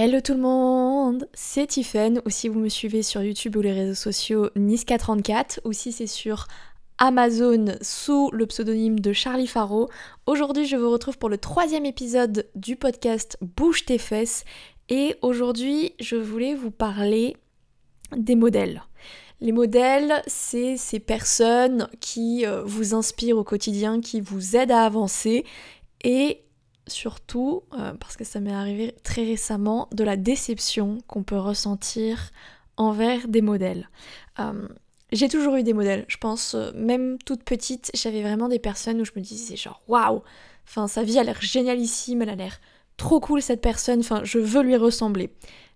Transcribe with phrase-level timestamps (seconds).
[0.00, 3.72] Hello tout le monde, c'est Tiffen, ou si vous me suivez sur YouTube ou les
[3.72, 6.46] réseaux sociaux Niska34, ou si c'est sur
[6.98, 9.90] Amazon sous le pseudonyme de Charlie Faro.
[10.26, 14.44] Aujourd'hui je vous retrouve pour le troisième épisode du podcast Bouge tes fesses,
[14.88, 17.36] et aujourd'hui je voulais vous parler
[18.16, 18.84] des modèles.
[19.40, 24.84] Les modèles, c'est ces personnes qui euh, vous inspirent au quotidien, qui vous aident à
[24.84, 25.44] avancer,
[26.04, 26.44] et
[26.88, 32.30] surtout, euh, parce que ça m'est arrivé très récemment, de la déception qu'on peut ressentir
[32.76, 33.88] envers des modèles.
[34.38, 34.68] Euh,
[35.12, 39.00] j'ai toujours eu des modèles, je pense, euh, même toute petite, j'avais vraiment des personnes
[39.00, 40.22] où je me disais genre waouh,
[40.66, 42.60] enfin sa vie a l'air génialissime, elle a l'air
[42.96, 45.32] trop cool cette personne, enfin je veux lui ressembler.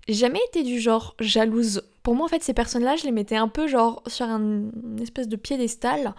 [0.08, 1.82] Jamais été du genre jalouse.
[2.02, 4.64] Pour moi en fait ces personnes-là, je les mettais un peu genre sur un
[5.00, 6.14] espèce de piédestal.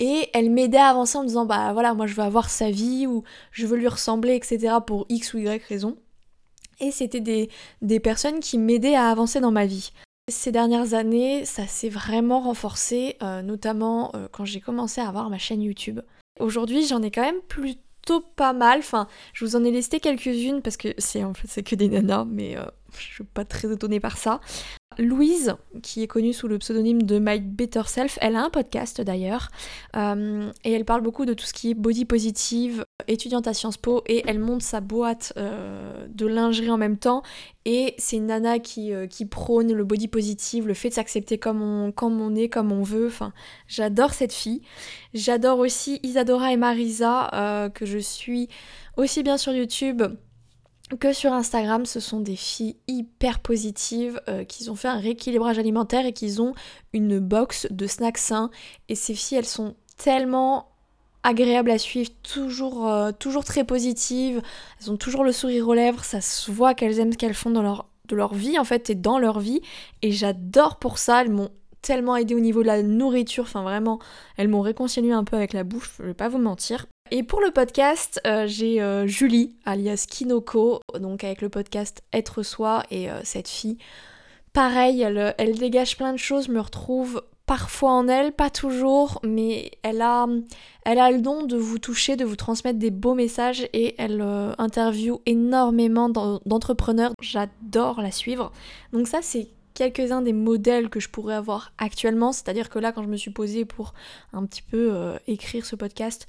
[0.00, 2.70] Et elle m'aidait à avancer en me disant bah voilà moi je veux avoir sa
[2.70, 5.96] vie ou je veux lui ressembler etc pour x ou y raison.
[6.80, 7.48] Et c'était des,
[7.82, 9.92] des personnes qui m'aidaient à avancer dans ma vie.
[10.28, 15.30] Ces dernières années ça s'est vraiment renforcé euh, notamment euh, quand j'ai commencé à avoir
[15.30, 16.00] ma chaîne YouTube.
[16.40, 17.42] Aujourd'hui j'en ai quand même
[18.36, 18.78] pas mal.
[18.80, 21.88] Enfin je vous en ai listé quelques-unes parce que c'est en fait c'est que des
[21.88, 22.64] nanas mais euh,
[22.98, 24.40] je suis pas très étonnée par ça
[24.98, 29.00] Louise, qui est connue sous le pseudonyme de My Better Self, elle a un podcast
[29.00, 29.48] d'ailleurs,
[29.96, 33.76] euh, et elle parle beaucoup de tout ce qui est body positive, étudiante à Sciences
[33.76, 37.22] Po, et elle monte sa boîte euh, de lingerie en même temps,
[37.64, 41.38] et c'est une nana qui, euh, qui, prône le body positive, le fait de s'accepter
[41.38, 43.32] comme on, comme on est, comme on veut, enfin,
[43.66, 44.62] j'adore cette fille.
[45.14, 48.48] J'adore aussi Isadora et Marisa, que je suis
[48.96, 50.02] aussi bien sur YouTube
[51.00, 55.58] que sur Instagram, ce sont des filles hyper positives euh, qui ont fait un rééquilibrage
[55.58, 56.54] alimentaire et qui ont
[56.92, 58.50] une box de snacks sains.
[58.88, 60.68] Et ces filles, elles sont tellement
[61.22, 64.42] agréables à suivre, toujours, euh, toujours très positives.
[64.80, 67.50] Elles ont toujours le sourire aux lèvres, ça se voit qu'elles aiment ce qu'elles font
[67.50, 69.62] dans leur, de leur vie en fait et dans leur vie.
[70.02, 71.50] Et j'adore pour ça, elles m'ont
[71.84, 73.98] tellement aidé au niveau de la nourriture, enfin vraiment,
[74.36, 76.86] elles m'ont réconcilié un peu avec la bouffe, je vais pas vous mentir.
[77.10, 82.42] Et pour le podcast, euh, j'ai euh, Julie, alias Kinoko, donc avec le podcast Être
[82.42, 83.76] Soi, et euh, cette fille,
[84.54, 90.00] pareil, elle, dégage plein de choses, me retrouve parfois en elle, pas toujours, mais elle
[90.00, 90.26] a,
[90.86, 94.22] elle a le don de vous toucher, de vous transmettre des beaux messages, et elle
[94.56, 98.50] interviewe énormément d'entrepreneurs, j'adore la suivre.
[98.94, 103.02] Donc ça, c'est quelques-uns des modèles que je pourrais avoir actuellement, c'est-à-dire que là, quand
[103.02, 103.94] je me suis posée pour
[104.32, 106.26] un petit peu écrire ce podcast,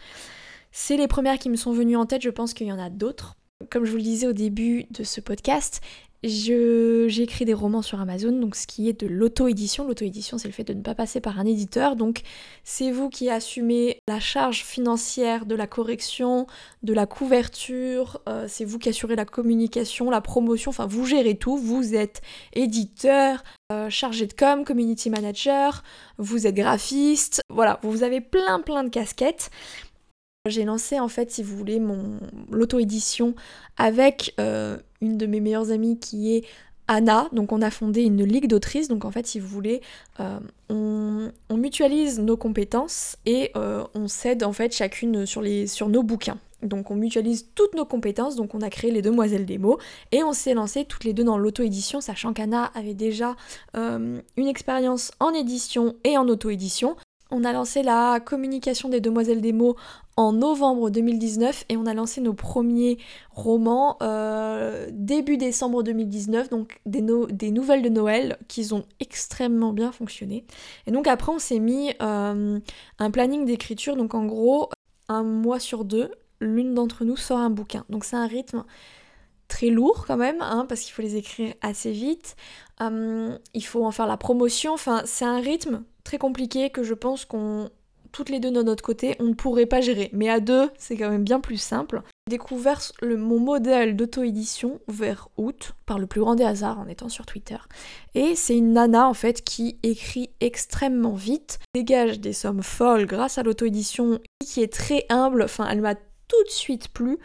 [0.72, 2.90] c'est les premières qui me sont venues en tête, je pense qu'il y en a
[2.90, 3.36] d'autres.
[3.70, 5.82] Comme je vous le disais au début de ce podcast,
[6.28, 9.86] j'ai écrit des romans sur Amazon, donc ce qui est de l'auto-édition.
[9.86, 11.96] L'auto-édition, c'est le fait de ne pas passer par un éditeur.
[11.96, 12.22] Donc,
[12.64, 16.48] c'est vous qui assumez la charge financière de la correction,
[16.84, 21.36] de la couverture, euh, c'est vous qui assurez la communication, la promotion, enfin, vous gérez
[21.36, 21.58] tout.
[21.58, 22.22] Vous êtes
[22.54, 25.84] éditeur, euh, chargé de com, community manager,
[26.18, 27.42] vous êtes graphiste.
[27.50, 29.50] Voilà, vous avez plein, plein de casquettes.
[30.48, 32.20] J'ai lancé en fait, si vous voulez, mon
[32.52, 33.34] l'auto-édition
[33.78, 36.46] avec euh, une de mes meilleures amies qui est
[36.88, 37.28] Anna.
[37.32, 38.88] Donc on a fondé une ligue d'autrices.
[38.88, 39.82] Donc en fait, si vous voulez,
[40.20, 40.40] euh,
[40.70, 46.04] on, mutualise nos compétences et euh, on s'aide en fait chacune sur, les, sur nos
[46.04, 46.38] bouquins.
[46.62, 49.80] Donc on mutualise toutes nos compétences, donc on a créé les Demoiselles des mots
[50.12, 53.36] et on s'est lancé toutes les deux dans l'auto-édition, sachant qu'Anna avait déjà
[53.74, 56.96] une expérience en édition et en auto-édition.
[57.32, 59.76] On a lancé la communication des Demoiselles des mots
[60.16, 63.00] en novembre 2019 et on a lancé nos premiers
[63.32, 70.46] romans euh, début décembre 2019, donc des, nouvelles de Noël qui ont extrêmement bien fonctionné.
[70.86, 72.60] Et donc après on s'est mis euh,
[73.00, 74.70] un planning d'écriture, donc en gros
[75.10, 77.86] un mois sur deux, l'une d'entre nous sort un bouquin.
[77.90, 78.64] Donc c'est un rythme
[79.48, 82.36] très lourd quand même, hein, parce qu'il faut les écrire assez vite,
[82.82, 86.94] euh, il faut en faire la promotion, enfin c'est un rythme très compliqué que je
[86.94, 87.70] pense qu'on
[88.16, 90.10] toutes les deux de notre côté, on ne pourrait pas gérer.
[90.14, 92.02] Mais à deux, c'est quand même bien plus simple.
[92.32, 92.40] J'ai
[93.18, 97.58] mon modèle d'auto-édition vers août, par le plus grand des hasards en étant sur Twitter.
[98.14, 103.38] Et c'est une nana en fait qui écrit extrêmement vite, dégage des sommes folles grâce
[103.38, 107.18] à l'auto-édition, qui est très humble, enfin elle m'a tout de suite plu.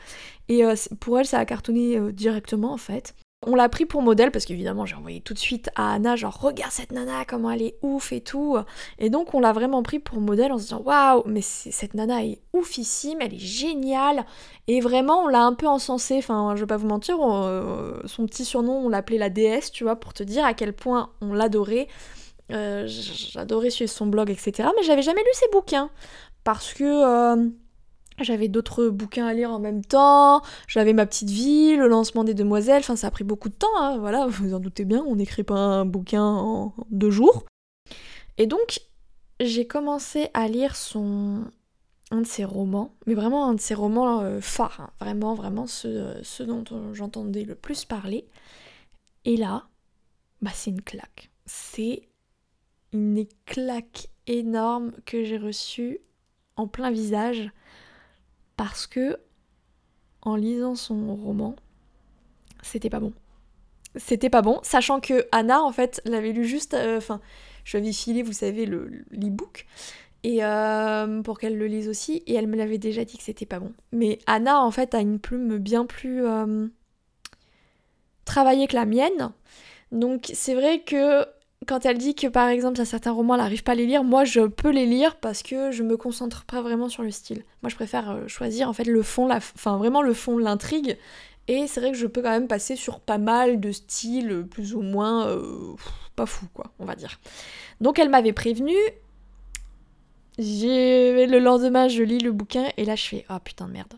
[0.48, 3.14] Et euh, pour elle, ça a cartonné euh, directement en fait.
[3.46, 6.38] On l'a pris pour modèle parce qu'évidemment j'ai envoyé tout de suite à Anna genre
[6.38, 8.58] regarde cette nana comment elle est ouf et tout.
[8.98, 12.22] Et donc on l'a vraiment pris pour modèle en se disant waouh mais cette nana
[12.22, 14.26] est oufissime elle est géniale.
[14.68, 16.18] Et vraiment on l'a un peu encensée.
[16.18, 19.84] Enfin je vais pas vous mentir euh, son petit surnom on l'appelait la déesse tu
[19.84, 21.88] vois pour te dire à quel point on l'adorait.
[22.52, 25.88] Euh, j'adorais suivre son blog etc mais j'avais jamais lu ses bouquins.
[26.44, 27.48] Parce que euh,
[28.20, 32.34] J'avais d'autres bouquins à lire en même temps, j'avais ma petite vie, le lancement des
[32.34, 35.16] demoiselles, enfin ça a pris beaucoup de temps, hein, voilà, vous en doutez bien, on
[35.16, 37.44] n'écrit pas un bouquin en deux jours.
[38.38, 38.80] Et donc,
[39.40, 41.44] j'ai commencé à lire son
[42.12, 44.90] un de ses romans, mais vraiment un de ses romans euh, phares, hein.
[45.00, 48.26] vraiment, vraiment ce, ce dont j'entendais le plus parler.
[49.24, 49.68] Et là,
[50.42, 51.30] bah c'est une claque.
[51.46, 52.08] C'est
[52.92, 56.00] une claque énorme que j'ai reçue
[56.56, 57.50] en plein visage
[58.60, 59.16] parce que
[60.20, 61.56] en lisant son roman,
[62.62, 63.14] c'était pas bon.
[63.96, 67.22] C'était pas bon, sachant que Anna en fait l'avait lu juste, euh, enfin,
[67.64, 69.64] je lui avais filé, vous savez, le l'e-book
[70.24, 73.46] et euh, pour qu'elle le lise aussi, et elle me l'avait déjà dit que c'était
[73.46, 73.72] pas bon.
[73.92, 76.68] Mais Anna en fait a une plume bien plus euh,
[78.26, 79.32] travaillée que la mienne,
[79.90, 81.24] donc c'est vrai que
[81.70, 84.02] quand elle dit que par exemple à certains romans elle n'arrive pas à les lire,
[84.02, 87.44] moi je peux les lire parce que je me concentre pas vraiment sur le style.
[87.62, 89.36] Moi je préfère euh, choisir en fait le fond, la...
[89.36, 90.98] enfin vraiment le fond, l'intrigue.
[91.46, 94.74] Et c'est vrai que je peux quand même passer sur pas mal de styles plus
[94.74, 95.76] ou moins euh,
[96.16, 97.20] pas fou quoi, on va dire.
[97.80, 98.74] Donc elle m'avait prévenu.
[100.38, 103.94] Le lendemain je lis le bouquin et là je fais ah oh, putain de merde.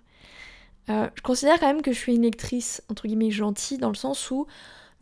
[0.91, 3.95] Euh, je considère quand même que je suis une lectrice entre guillemets gentille dans le
[3.95, 4.47] sens où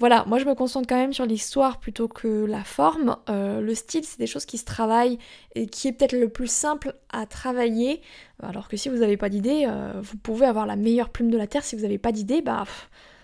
[0.01, 3.19] voilà, moi je me concentre quand même sur l'histoire plutôt que la forme.
[3.29, 5.19] Euh, le style, c'est des choses qui se travaillent
[5.55, 8.01] et qui est peut-être le plus simple à travailler.
[8.43, 11.37] Alors que si vous n'avez pas d'idée, euh, vous pouvez avoir la meilleure plume de
[11.37, 11.65] la Terre.
[11.65, 12.65] Si vous n'avez pas d'idée, bah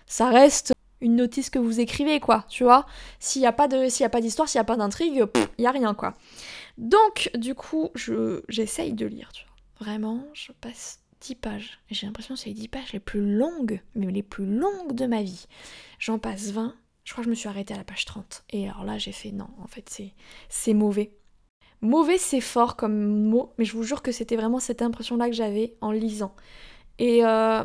[0.05, 2.85] ça reste une notice que vous écrivez, quoi, tu vois.
[3.21, 6.15] S'il n'y a pas d'histoire, s'il n'y a pas d'intrigue, il n'y a rien, quoi.
[6.77, 7.91] Donc, du coup,
[8.49, 9.87] j'essaye de lire, tu vois.
[9.87, 11.79] Vraiment, je passe 10 pages.
[11.91, 15.07] J'ai l'impression que c'est les 10 pages les plus longues, mais les plus longues de
[15.07, 15.47] ma vie.
[15.99, 16.75] J'en passe 20.
[17.05, 18.45] Je crois que je me suis arrêtée à la page 30.
[18.51, 19.89] Et alors là, j'ai fait non, en fait,
[20.49, 21.13] c'est, mauvais.
[21.81, 25.35] Mauvais, c'est fort comme mot, mais je vous jure que c'était vraiment cette impression-là que
[25.35, 26.35] j'avais en lisant.
[26.99, 27.63] Et, euh,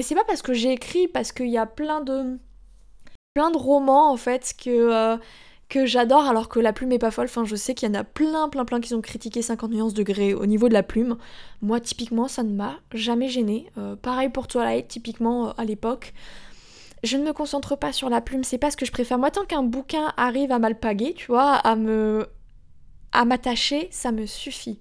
[0.00, 2.38] c'est pas parce que j'ai écrit, parce qu'il y a plein de,
[3.34, 4.70] plein de romans, en fait, que.
[4.70, 5.16] Euh,
[5.68, 7.26] que j'adore alors que la plume est pas folle.
[7.26, 9.94] Enfin, je sais qu'il y en a plein, plein, plein qui ont critiqué 50 nuances
[9.94, 11.16] degrés au niveau de la plume.
[11.60, 13.70] Moi, typiquement, ça ne m'a jamais gêné.
[13.78, 16.12] Euh, pareil pour Twilight, typiquement euh, à l'époque.
[17.02, 19.18] Je ne me concentre pas sur la plume, c'est pas ce que je préfère.
[19.18, 22.26] Moi, tant qu'un bouquin arrive à m'alpaguer, tu vois, à me.
[23.12, 24.80] à m'attacher, ça me suffit.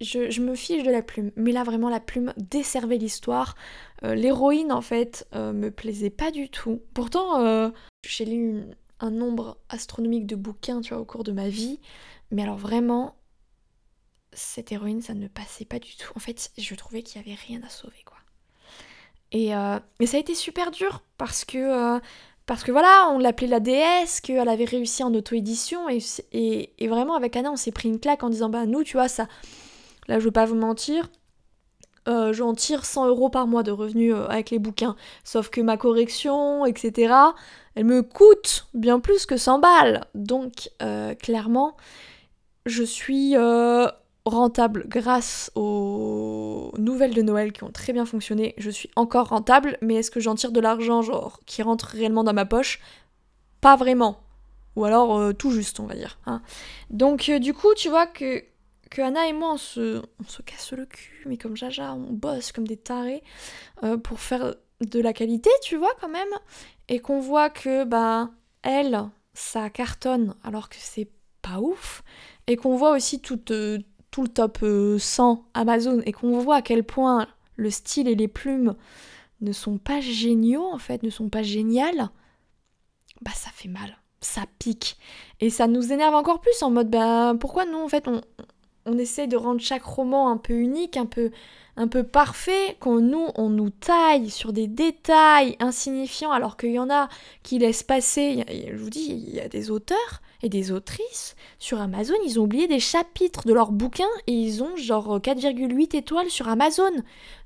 [0.00, 3.54] Je, me fiche de la plume, mais là vraiment la plume desservait l'histoire.
[4.02, 6.80] Euh, l'héroïne en fait me plaisait pas du tout.
[6.94, 7.70] Pourtant,
[8.02, 8.64] j'ai lu
[9.08, 11.80] nombre astronomique de bouquins, tu vois, au cours de ma vie.
[12.30, 13.16] Mais alors vraiment,
[14.32, 16.12] cette héroïne, ça ne passait pas du tout.
[16.14, 18.18] En fait, je trouvais qu'il n'y avait rien à sauver, quoi.
[19.32, 22.00] Et, euh, mais ça a été super dur parce que, euh,
[22.46, 25.88] parce que voilà, on l'appelait la déesse, qu'elle avait réussi en auto-édition.
[25.88, 28.96] Et, et, vraiment, avec Anna, on s'est pris une claque en disant, bah nous, tu
[28.96, 29.28] vois, ça...
[30.08, 31.08] Là, je veux pas vous mentir,
[32.10, 34.96] euh, j'en tire 100 euros par mois de revenus avec les bouquins.
[35.22, 37.14] Sauf que ma correction, etc.,
[37.74, 40.04] elle me coûte bien plus que 100 balles.
[40.14, 41.76] Donc euh, clairement,
[42.66, 43.86] je suis euh,
[44.24, 48.54] rentable grâce aux nouvelles de Noël qui ont très bien fonctionné.
[48.58, 52.24] Je suis encore rentable, mais est-ce que j'en tire de l'argent genre qui rentre réellement
[52.24, 52.80] dans ma poche?
[53.60, 54.18] Pas vraiment.
[54.74, 56.18] Ou alors euh, tout juste, on va dire.
[56.26, 56.42] Hein.
[56.90, 58.42] Donc du coup, tu vois que,
[58.90, 60.02] que Anna et moi, on se,
[60.44, 63.22] casse le cul, mais comme Jaja, on bosse comme des tarés
[64.02, 66.28] pour faire de la qualité, tu vois, quand même,
[66.88, 68.30] et qu'on voit que, bah,
[68.62, 71.10] elle, ça cartonne alors que c'est
[71.42, 72.02] pas ouf,
[72.46, 73.78] et qu'on voit aussi tout, euh,
[74.18, 74.58] le top
[74.98, 78.74] 100 euh, Amazon, et qu'on voit à quel point le style et les plumes
[79.40, 82.10] ne sont pas géniaux, en fait, ne sont pas géniales,
[83.22, 83.96] bah, ça fait mal.
[84.22, 84.98] Ça pique.
[85.40, 88.20] Et ça nous énerve encore plus en mode, bah, pourquoi nous, en fait, on,
[88.90, 91.30] on essaie de rendre chaque roman un peu unique, un peu,
[91.76, 96.78] un peu parfait, qu'on nous, on nous taille sur des détails insignifiants, alors qu'il y
[96.78, 97.08] en a
[97.42, 101.80] qui laissent passer, je vous dis, il y a des auteurs et des autrices sur
[101.80, 106.30] Amazon, ils ont oublié des chapitres de leurs bouquins et ils ont genre 4,8 étoiles
[106.30, 106.90] sur Amazon.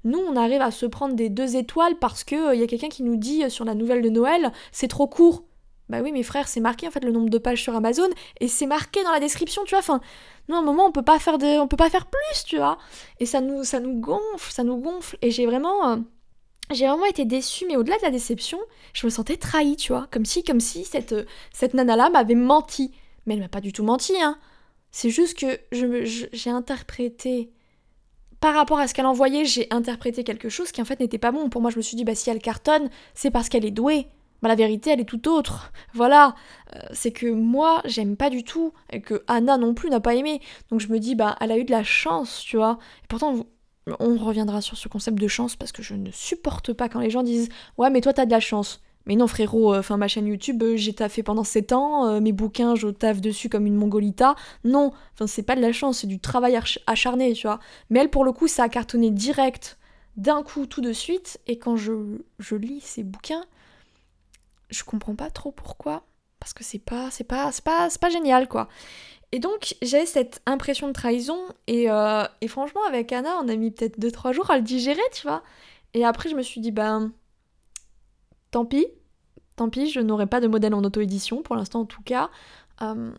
[0.04, 2.88] Nous, on arrive à se prendre des 2 étoiles parce qu'il euh, y a quelqu'un
[2.88, 5.42] qui nous dit euh, sur la nouvelle de Noël, c'est trop court.
[5.88, 8.08] Bah oui, mes frères, c'est marqué en fait le nombre de pages sur Amazon
[8.40, 9.80] et c'est marqué dans la description, tu vois.
[9.80, 10.00] Enfin,
[10.48, 12.56] nous, à un moment, on peut pas faire de, on peut pas faire plus, tu
[12.56, 12.78] vois.
[13.20, 15.18] Et ça nous, ça nous gonfle, ça nous gonfle.
[15.20, 15.96] Et j'ai vraiment, euh,
[16.70, 17.66] j'ai vraiment été déçue.
[17.68, 18.58] Mais au-delà de la déception,
[18.94, 20.08] je me sentais trahie, tu vois.
[20.10, 22.92] Comme si, comme si cette, euh, cette nana-là m'avait menti.
[23.26, 24.38] Mais elle m'a pas du tout menti, hein.
[24.90, 27.50] C'est juste que je, j'ai interprété
[28.40, 31.32] par rapport à ce qu'elle envoyait, j'ai interprété quelque chose qui en fait n'était pas
[31.32, 31.48] bon.
[31.48, 34.06] Pour moi, je me suis dit, bah si elle cartonne, c'est parce qu'elle est douée.
[34.42, 35.72] Bah, la vérité, elle est tout autre.
[35.94, 36.34] Voilà,
[36.74, 40.14] euh, c'est que moi, j'aime pas du tout, et que Anna non plus n'a pas
[40.14, 40.40] aimé.
[40.70, 42.78] Donc je me dis, bah, elle a eu de la chance, tu vois.
[43.02, 43.46] Et pourtant,
[44.00, 47.10] on reviendra sur ce concept de chance parce que je ne supporte pas quand les
[47.10, 48.80] gens disent Ouais, mais toi t'as de la chance.
[49.06, 52.32] Mais non, frérot, euh, enfin, ma chaîne YouTube, euh, j'ai taffé pendant 7 ans, mes
[52.32, 54.34] bouquins, je taffe dessus comme une mongolita.
[54.64, 57.60] Non, enfin, c'est pas de la chance, c'est du travail acharné, tu vois.
[57.90, 59.78] Mais elle, pour le coup, ça a cartonné direct,
[60.16, 61.38] d'un coup, tout de suite.
[61.46, 61.92] Et quand je,
[62.38, 63.44] je lis ces bouquins,
[64.71, 66.04] je comprends pas trop pourquoi.
[66.40, 68.68] Parce que c'est pas, c'est pas, c'est pas, c'est pas génial, quoi.
[69.33, 71.38] Et donc, j'avais cette impression de trahison.
[71.66, 71.87] Et,
[72.40, 75.42] et franchement, avec Anna, on a mis peut-être 2-3 jours à le digérer, tu vois.
[75.94, 77.12] Et après, je me suis dit, ben
[78.50, 78.87] tant pis,
[79.56, 82.30] tant pis, je n'aurai pas de modèle en auto-édition, pour l'instant en tout cas.
[82.83, 83.12] Euh,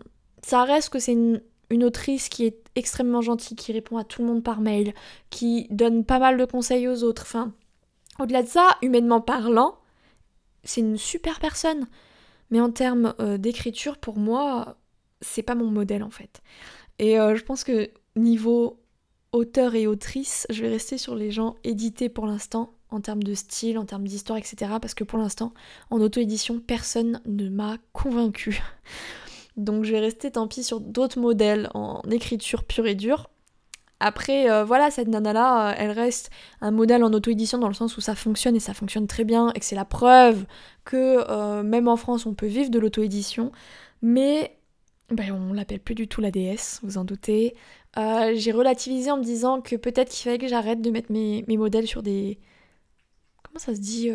[0.43, 1.41] ça reste que c'est une,
[1.83, 4.93] autrice qui est extrêmement gentille, qui répond à tout le monde par mail,
[5.29, 7.23] qui donne pas mal de conseils aux autres.
[7.23, 7.51] Enfin,
[8.19, 9.77] au-delà de ça, humainement parlant,
[10.65, 11.87] c'est une super personne.
[12.51, 14.77] Mais en termes euh, d'écriture, pour moi,
[15.21, 16.41] c'est pas mon modèle en fait.
[16.99, 18.81] Et euh, je pense que niveau
[19.31, 23.33] auteur et autrice, je vais rester sur les gens édités pour l'instant en termes de
[23.33, 24.73] style, en termes d'histoire, etc.
[24.81, 25.53] Parce que pour l'instant,
[25.89, 28.61] en auto-édition, personne ne m'a convaincu.
[29.57, 33.29] Donc je vais rester tant pis sur d'autres modèles en écriture pure et dure.
[33.99, 36.29] Après, euh, voilà, cette nana-là, euh, elle reste
[36.61, 39.51] un modèle en auto-édition dans le sens où ça fonctionne et ça fonctionne très bien
[39.53, 40.45] et que c'est la preuve
[40.83, 43.51] que euh, même en France, on peut vivre de l'auto-édition.
[44.01, 44.57] Mais
[45.09, 47.55] ben, on l'appelle plus du tout la déesse, vous en doutez.
[47.97, 51.87] J'ai relativisé en me disant que peut-être qu'il fallait que j'arrête de mettre mes modèles
[51.87, 52.39] sur des,
[53.55, 54.11] ça se dit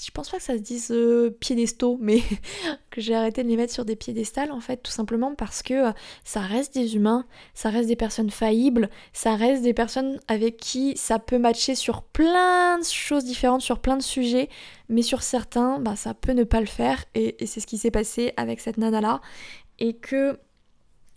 [0.00, 2.22] Je pense pas que ça se dise euh, piédestaux, mais
[2.90, 5.88] que j'ai arrêté de les mettre sur des piédestals en fait, tout simplement parce que
[5.88, 5.92] euh,
[6.24, 10.96] ça reste des humains, ça reste des personnes faillibles, ça reste des personnes avec qui
[10.96, 14.48] ça peut matcher sur plein de choses différentes, sur plein de sujets,
[14.88, 17.78] mais sur certains, bah, ça peut ne pas le faire, et, et c'est ce qui
[17.78, 19.20] s'est passé avec cette nana là,
[19.78, 20.38] et que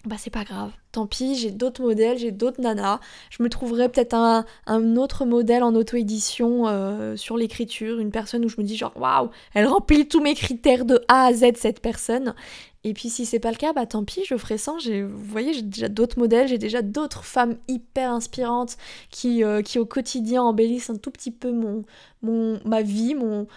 [0.05, 0.71] bah c'est pas grave.
[0.91, 2.99] Tant pis, j'ai d'autres modèles, j'ai d'autres nanas.
[3.29, 8.49] Je me trouverai peut-être un, autre modèle en auto-édition euh, sur l'écriture, une personne où
[8.49, 11.81] je me dis genre waouh, elle remplit tous mes critères de A à Z cette
[11.81, 12.35] personne.
[12.83, 14.77] Et puis si c'est pas le cas, bah tant pis, je ferai sans.
[14.77, 18.77] Vous voyez, j'ai déjà d'autres modèles, j'ai déjà d'autres femmes hyper inspirantes
[19.09, 21.83] qui, euh, qui au quotidien embellissent un tout petit peu mon,
[22.21, 23.47] mon ma vie, mon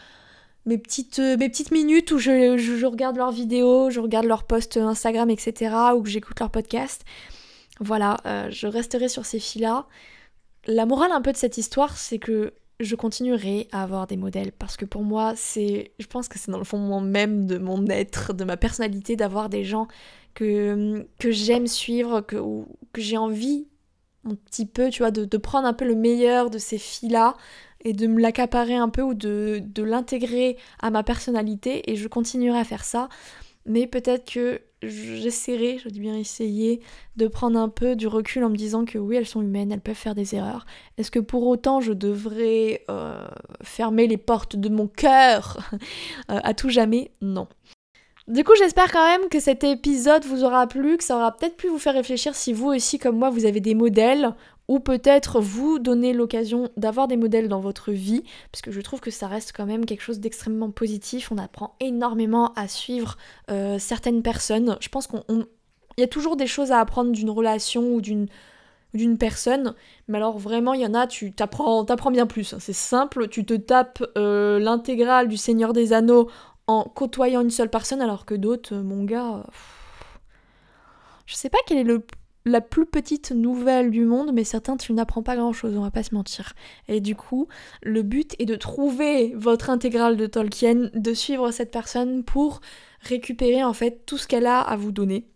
[0.66, 4.76] mes petites, euh, mes petites minutes où je, regarde leurs vidéos, je regarde leurs posts
[4.76, 7.04] Instagram, etc., ou que j'écoute leurs podcasts.
[7.80, 9.86] Voilà, euh, je resterai sur ces filles-là.
[10.66, 14.52] La morale un peu de cette histoire, c'est que je continuerai à avoir des modèles
[14.52, 17.86] parce que pour moi, c'est, je pense que c'est dans le fondement même de mon
[17.86, 19.86] être, de ma personnalité, d'avoir des gens
[20.34, 22.36] que, que j'aime suivre, que,
[22.92, 23.66] que j'ai envie
[24.24, 27.36] un petit peu, tu vois, de, de prendre un peu le meilleur de ces filles-là,
[27.84, 32.58] et de me l'accaparer un peu ou de, l'intégrer à ma personnalité et je continuerai
[32.58, 33.08] à faire ça.
[33.66, 36.80] Mais peut-être que j'essaierai, je dis bien essayer,
[37.16, 39.82] de prendre un peu du recul en me disant que oui, elles sont humaines, elles
[39.82, 40.64] peuvent faire des erreurs.
[40.96, 43.28] Est-ce que pour autant je devrais euh,
[43.62, 45.58] fermer les portes de mon cœur
[46.30, 47.10] euh, à tout jamais?
[47.20, 47.48] Non.
[48.28, 51.56] Du coup, j'espère quand même que cet épisode vous aura plu, que ça aura peut-être
[51.56, 54.34] pu vous faire réfléchir si vous aussi, comme moi, vous avez des modèles
[54.70, 58.22] ou peut-être vous donner l'occasion d'avoir des modèles dans votre vie,
[58.52, 61.32] parce que je trouve que ça reste quand même quelque chose d'extrêmement positif.
[61.32, 63.16] On apprend énormément à suivre
[63.50, 64.78] euh, certaines personnes.
[64.80, 65.24] Je pense qu'on
[65.98, 68.28] y a toujours des choses à apprendre d'une relation ou d'une
[68.94, 69.74] d'une personne,
[70.08, 72.54] mais alors vraiment il y en a, tu t'apprends, t'apprends bien plus.
[72.58, 76.28] C'est simple, tu te tapes euh, l'intégrale du Seigneur des Anneaux
[76.68, 79.44] en côtoyant une seule personne, alors que d'autres, euh, mon gars,
[81.26, 82.04] je sais pas quel est le
[82.44, 86.02] la plus petite nouvelle du monde, mais certains, tu n'apprends pas grand-chose, on va pas
[86.02, 86.54] se mentir.
[86.88, 87.48] Et du coup,
[87.82, 92.60] le but est de trouver votre intégrale de Tolkien, de suivre cette personne pour
[93.00, 95.26] récupérer en fait tout ce qu'elle a à vous donner.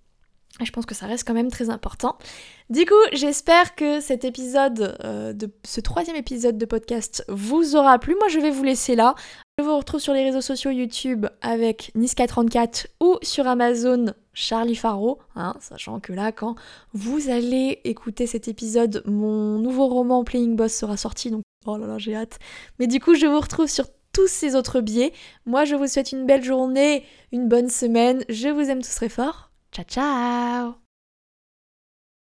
[0.60, 2.16] Et je pense que ça reste quand même très important.
[2.70, 7.98] Du coup, j'espère que cet épisode, euh, de ce troisième épisode de podcast, vous aura
[7.98, 8.14] plu.
[8.14, 9.16] Moi, je vais vous laisser là.
[9.58, 15.20] Je vous retrouve sur les réseaux sociaux YouTube avec Niska34 ou sur Amazon Charlie Faro,
[15.36, 16.56] hein, sachant que là, quand
[16.92, 21.86] vous allez écouter cet épisode, mon nouveau roman Playing Boss sera sorti, donc oh là
[21.86, 22.40] là, j'ai hâte.
[22.80, 25.12] Mais du coup, je vous retrouve sur tous ces autres biais.
[25.46, 28.24] Moi, je vous souhaite une belle journée, une bonne semaine.
[28.28, 29.50] Je vous aime tous très fort.
[29.72, 30.83] Ciao, ciao